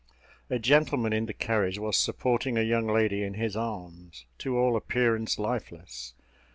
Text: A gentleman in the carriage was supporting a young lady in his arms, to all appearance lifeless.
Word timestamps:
A 0.49 0.57
gentleman 0.57 1.13
in 1.13 1.27
the 1.27 1.33
carriage 1.35 1.77
was 1.77 1.95
supporting 1.95 2.57
a 2.57 2.63
young 2.63 2.87
lady 2.87 3.21
in 3.21 3.35
his 3.35 3.55
arms, 3.55 4.25
to 4.39 4.57
all 4.57 4.75
appearance 4.75 5.37
lifeless. 5.37 6.15